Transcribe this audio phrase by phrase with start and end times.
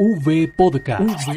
[0.00, 1.28] V Podcast.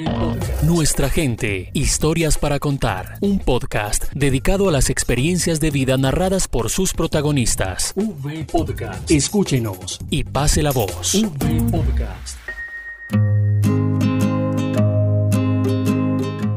[0.61, 3.18] Nuestra gente, historias para contar.
[3.20, 7.92] Un podcast dedicado a las experiencias de vida narradas por sus protagonistas.
[7.96, 9.10] V Podcast.
[9.10, 11.16] Escúchenos y pase la voz.
[11.16, 12.38] V Podcast.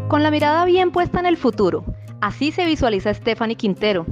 [0.09, 1.87] Con la mirada bien puesta en el futuro,
[2.21, 4.05] así se visualiza Stephanie Quintero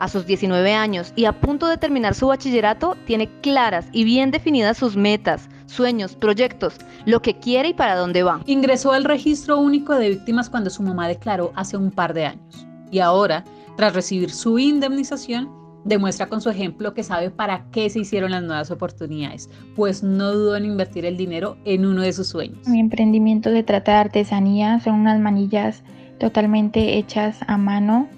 [0.00, 4.30] a sus 19 años y a punto de terminar su bachillerato, tiene claras y bien
[4.30, 6.74] definidas sus metas, sueños, proyectos,
[7.06, 8.40] lo que quiere y para dónde va.
[8.46, 12.66] Ingresó al registro único de víctimas cuando su mamá declaró hace un par de años.
[12.90, 13.44] Y ahora,
[13.76, 15.48] tras recibir su indemnización,
[15.84, 20.32] demuestra con su ejemplo que sabe para qué se hicieron las nuevas oportunidades, pues no
[20.32, 22.68] dudó en invertir el dinero en uno de sus sueños.
[22.68, 25.82] Mi emprendimiento se trata de artesanía, son unas manillas
[26.18, 28.08] totalmente hechas a mano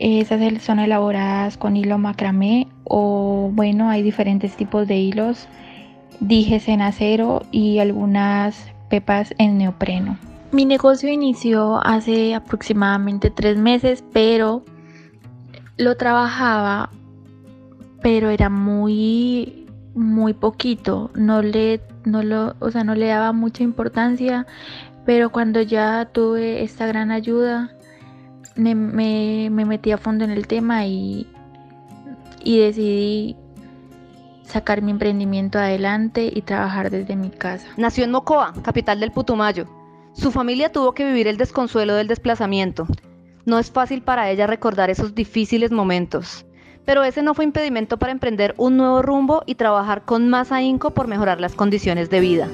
[0.00, 5.46] esas son elaboradas con hilo macramé o bueno, hay diferentes tipos de hilos,
[6.20, 10.18] dijes en acero y algunas pepas en neopreno.
[10.52, 14.64] Mi negocio inició hace aproximadamente tres meses, pero
[15.76, 16.90] lo trabajaba,
[18.02, 21.10] pero era muy, muy poquito.
[21.14, 24.46] No le, no lo, o sea, no le daba mucha importancia,
[25.06, 27.70] pero cuando ya tuve esta gran ayuda,
[28.56, 31.26] me, me, metí a fondo en el tema y,
[32.42, 33.36] y decidí
[34.50, 37.66] sacar mi emprendimiento adelante y trabajar desde mi casa.
[37.76, 39.66] Nació en Mocoa, capital del Putumayo.
[40.12, 42.86] Su familia tuvo que vivir el desconsuelo del desplazamiento.
[43.46, 46.44] No es fácil para ella recordar esos difíciles momentos,
[46.84, 50.90] pero ese no fue impedimento para emprender un nuevo rumbo y trabajar con más ahínco
[50.90, 52.48] por mejorar las condiciones de vida.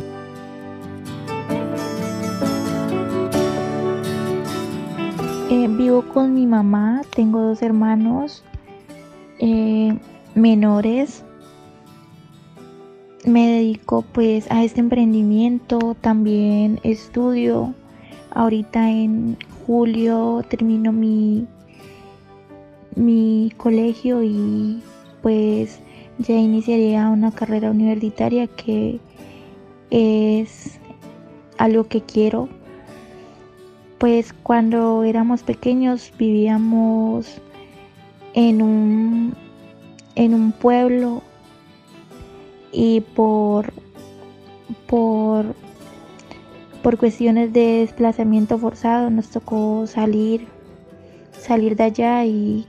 [5.49, 8.45] Eh, vivo con mi mamá, tengo dos hermanos
[9.39, 9.97] eh,
[10.35, 11.26] menores.
[13.27, 17.75] Me dedico pues a este emprendimiento, también estudio.
[18.31, 21.47] Ahorita en julio termino mi,
[22.95, 24.81] mi colegio y
[25.23, 25.81] pues
[26.19, 29.00] ya iniciaría una carrera universitaria que
[29.91, 30.79] es
[31.59, 32.49] algo que quiero
[33.99, 37.41] pues cuando éramos pequeños vivíamos
[38.34, 39.34] en un,
[40.15, 41.23] en un pueblo
[42.72, 43.72] y por,
[44.87, 45.47] por,
[46.82, 50.47] por cuestiones de desplazamiento forzado nos tocó salir,
[51.38, 52.66] salir de allá y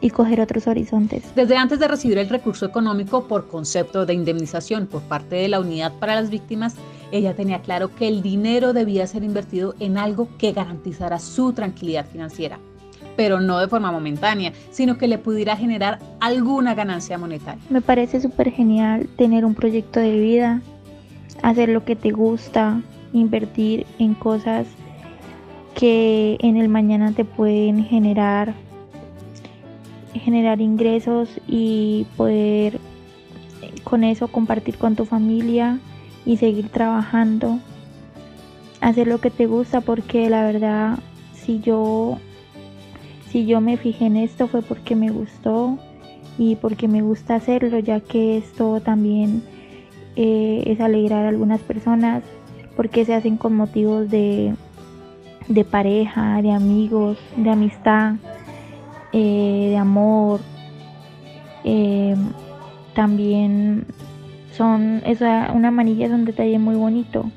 [0.00, 1.24] y coger otros horizontes.
[1.34, 5.60] Desde antes de recibir el recurso económico por concepto de indemnización por parte de la
[5.60, 6.74] Unidad para las Víctimas,
[7.12, 12.06] ella tenía claro que el dinero debía ser invertido en algo que garantizara su tranquilidad
[12.06, 12.58] financiera,
[13.16, 17.62] pero no de forma momentánea, sino que le pudiera generar alguna ganancia monetaria.
[17.70, 20.60] Me parece súper genial tener un proyecto de vida,
[21.42, 22.80] hacer lo que te gusta,
[23.12, 24.66] invertir en cosas
[25.74, 28.54] que en el mañana te pueden generar
[30.14, 32.80] generar ingresos y poder
[33.84, 35.78] con eso compartir con tu familia
[36.24, 37.58] y seguir trabajando,
[38.80, 40.98] hacer lo que te gusta porque la verdad
[41.34, 42.18] si yo
[43.28, 45.78] si yo me fijé en esto fue porque me gustó
[46.38, 49.42] y porque me gusta hacerlo ya que esto también
[50.16, 52.22] eh, es alegrar a algunas personas
[52.76, 54.54] porque se hacen con motivos de,
[55.48, 58.16] de pareja, de amigos, de amistad
[59.12, 60.40] eh, de amor.
[61.64, 62.14] Eh,
[62.94, 63.86] también
[64.52, 67.30] son, esa, una manilla es un detalle muy bonito.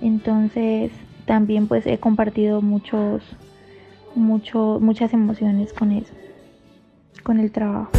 [0.00, 0.92] Entonces
[1.26, 3.22] también pues he compartido muchos,
[4.14, 6.12] mucho, muchas emociones con eso,
[7.22, 7.90] con el trabajo.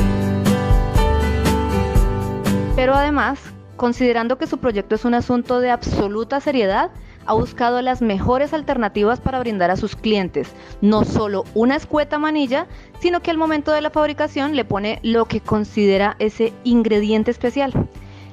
[2.75, 3.40] Pero además,
[3.75, 6.92] considerando que su proyecto es un asunto de absoluta seriedad,
[7.25, 12.68] ha buscado las mejores alternativas para brindar a sus clientes, no solo una escueta manilla,
[13.00, 17.72] sino que al momento de la fabricación le pone lo que considera ese ingrediente especial.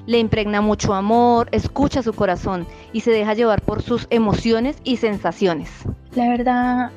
[0.06, 4.96] Le impregna mucho amor, escucha su corazón y se deja llevar por sus emociones y
[4.96, 5.70] sensaciones.
[6.14, 6.90] La verdad,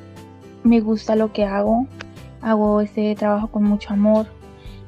[0.64, 1.86] me gusta lo que hago.
[2.42, 4.26] Hago este trabajo con mucho amor.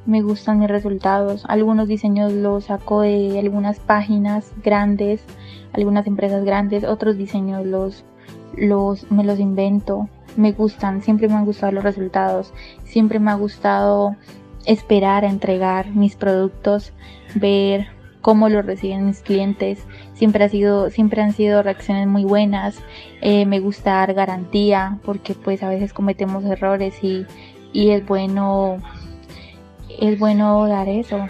[0.06, 1.44] Me gustan mis resultados.
[1.48, 5.24] Algunos diseños los saco de algunas páginas grandes
[5.72, 8.04] algunas empresas grandes, otros diseños los,
[8.56, 12.52] los, me los invento, me gustan, siempre me han gustado los resultados,
[12.84, 14.16] siempre me ha gustado
[14.66, 16.92] esperar a entregar mis productos,
[17.34, 17.88] ver
[18.20, 22.76] cómo los reciben mis clientes, siempre ha sido, siempre han sido reacciones muy buenas,
[23.20, 27.26] eh, me gusta dar garantía porque pues a veces cometemos errores y,
[27.72, 28.78] y es bueno,
[30.00, 31.26] es bueno dar eso.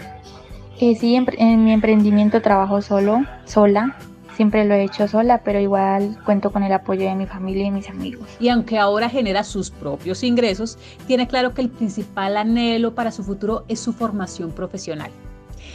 [0.79, 3.95] Eh, sí, en, en mi emprendimiento trabajo solo, sola,
[4.35, 7.71] Siempre lo he hecho sola, pero igual cuento con el apoyo de mi familia y
[7.71, 8.27] mis amigos.
[8.39, 13.23] Y aunque ahora genera sus propios ingresos, tiene claro que el principal anhelo para su
[13.23, 15.11] futuro es su formación profesional.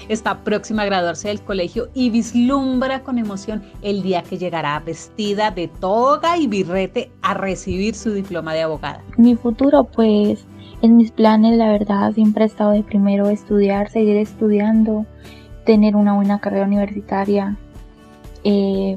[0.08, 5.50] Está próxima a graduarse del colegio y vislumbra con emoción el día que llegará vestida
[5.50, 9.02] de toga y birrete a recibir su diploma de abogada.
[9.16, 10.46] Mi futuro, pues,
[10.82, 15.06] en mis planes, la verdad, siempre ha estado de primero estudiar, seguir estudiando,
[15.64, 17.56] tener una buena carrera universitaria,
[18.44, 18.96] eh,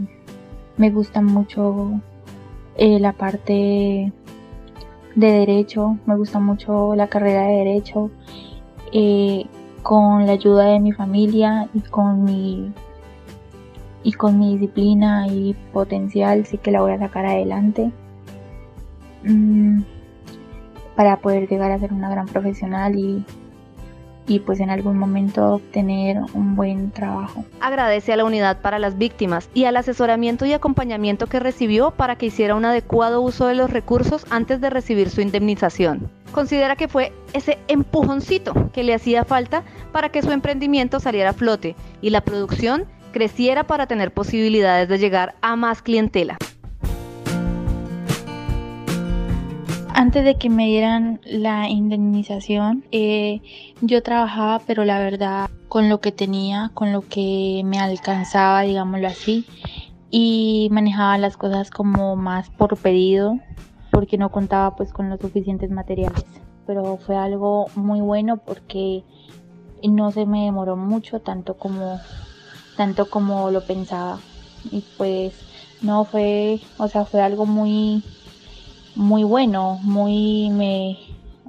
[0.78, 2.00] me gusta mucho
[2.78, 4.12] eh, la parte
[5.16, 8.10] de derecho, me gusta mucho la carrera de derecho.
[8.94, 9.46] Eh,
[9.84, 12.72] con la ayuda de mi familia y con mi
[14.04, 17.92] y con mi disciplina y potencial sí que la voy a sacar adelante
[19.24, 19.82] mm,
[20.96, 23.24] para poder llegar a ser una gran profesional y
[24.32, 27.44] y pues en algún momento obtener un buen trabajo.
[27.60, 32.16] Agradece a la unidad para las víctimas y al asesoramiento y acompañamiento que recibió para
[32.16, 36.10] que hiciera un adecuado uso de los recursos antes de recibir su indemnización.
[36.32, 41.34] Considera que fue ese empujoncito que le hacía falta para que su emprendimiento saliera a
[41.34, 46.38] flote y la producción creciera para tener posibilidades de llegar a más clientela.
[50.02, 53.40] Antes de que me dieran la indemnización, eh,
[53.82, 59.08] yo trabajaba, pero la verdad, con lo que tenía, con lo que me alcanzaba, digámoslo
[59.08, 59.46] así,
[60.10, 63.38] y manejaba las cosas como más por pedido,
[63.92, 66.26] porque no contaba pues con los suficientes materiales.
[66.66, 69.04] Pero fue algo muy bueno porque
[69.88, 72.00] no se me demoró mucho, tanto como,
[72.76, 74.18] tanto como lo pensaba.
[74.72, 75.36] Y pues
[75.84, 78.04] no fue, o sea, fue algo muy
[78.96, 80.98] muy bueno, muy me,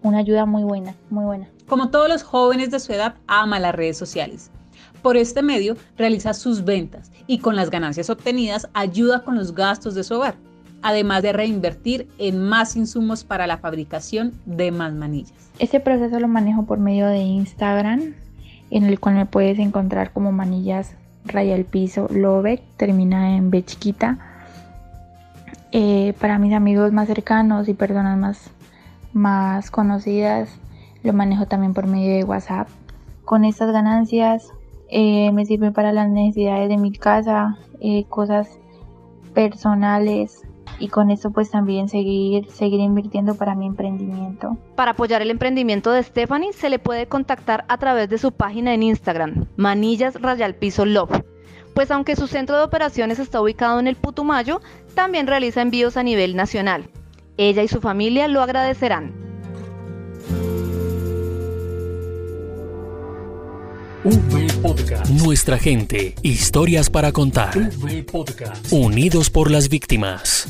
[0.03, 1.49] una ayuda muy buena, muy buena.
[1.67, 4.51] Como todos los jóvenes de su edad, ama las redes sociales.
[5.03, 9.95] Por este medio realiza sus ventas y con las ganancias obtenidas ayuda con los gastos
[9.95, 10.37] de su hogar,
[10.83, 15.51] además de reinvertir en más insumos para la fabricación de más manillas.
[15.59, 18.15] Este proceso lo manejo por medio de Instagram,
[18.71, 23.65] en el cual me puedes encontrar como manillas raya el piso Lobeck, termina en B
[23.65, 24.32] chiquita
[25.73, 28.51] eh, para mis amigos más cercanos y personas más,
[29.13, 30.59] más conocidas
[31.03, 32.69] lo manejo también por medio de WhatsApp.
[33.25, 34.53] Con estas ganancias
[34.89, 38.59] eh, me sirven para las necesidades de mi casa, eh, cosas
[39.35, 40.43] personales
[40.79, 44.57] y con esto pues también seguir, seguir invirtiendo para mi emprendimiento.
[44.77, 48.75] Para apoyar el emprendimiento de Stephanie se le puede contactar a través de su página
[48.75, 51.23] en Instagram, Manillas Rayal Piso Love
[51.75, 54.61] pues aunque su centro de operaciones está ubicado en el Putumayo,
[54.93, 56.89] también realiza envíos a nivel nacional.
[57.37, 59.13] Ella y su familia lo agradecerán.
[65.23, 67.71] Nuestra gente, historias para contar.
[68.71, 70.49] Unidos por las víctimas.